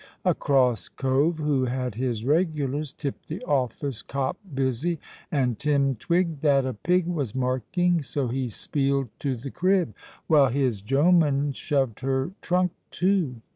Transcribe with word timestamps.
A 0.25 0.33
cross 0.33 0.89
cove, 0.89 1.37
who 1.37 1.65
had 1.65 1.93
his 1.93 2.25
regulars, 2.25 2.91
tipped 2.91 3.27
the 3.27 3.43
office 3.43 4.01
'Cop 4.01 4.35
Busy!' 4.51 4.99
and 5.31 5.59
Tim 5.59 5.93
twigged 5.93 6.41
that 6.41 6.65
a 6.65 6.73
pig 6.73 7.05
was 7.05 7.35
marking. 7.35 8.01
So 8.01 8.27
he 8.27 8.49
speeled 8.49 9.09
to 9.19 9.35
the 9.35 9.51
crib, 9.51 9.93
while 10.25 10.49
his 10.49 10.81
jomen 10.81 11.53
shoved 11.53 11.99
her 11.99 12.31
trunk 12.41 12.71
too. 12.89 13.41